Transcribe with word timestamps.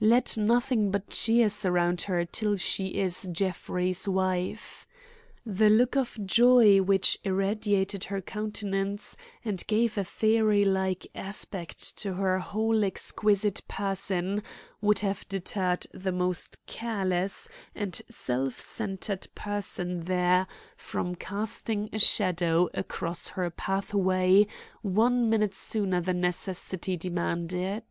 Let 0.00 0.38
nothing 0.38 0.90
but 0.90 1.10
cheer 1.10 1.50
surround 1.50 2.00
her 2.08 2.24
till 2.24 2.56
she 2.56 2.94
is 2.98 3.28
Jeffrey's 3.30 4.08
wife!' 4.08 4.86
The 5.44 5.68
look 5.68 5.96
of 5.98 6.18
joy 6.24 6.78
which 6.80 7.18
irradiated 7.24 8.04
her 8.04 8.22
countenance, 8.22 9.18
and 9.44 9.62
gave 9.66 9.98
a 9.98 10.04
fairy 10.04 10.64
like 10.64 11.06
aspect 11.14 11.94
to 11.98 12.14
her 12.14 12.38
whole 12.38 12.82
exquisite 12.82 13.60
person 13.68 14.42
would 14.80 15.00
have 15.00 15.28
deterred 15.28 15.86
the 15.92 16.10
most 16.10 16.64
careless 16.64 17.46
and 17.74 18.00
self 18.08 18.58
centered 18.58 19.26
person 19.34 20.04
there 20.04 20.46
from 20.74 21.14
casting 21.16 21.90
a 21.92 21.98
shadow 21.98 22.70
across 22.72 23.28
her 23.28 23.50
pathway 23.50 24.46
one 24.80 25.28
minute 25.28 25.54
sooner 25.54 26.00
than 26.00 26.22
necessity 26.22 26.96
demanded. 26.96 27.82